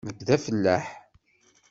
Nekk 0.07 0.19
d 0.27 0.29
afellaḥ. 0.35 0.85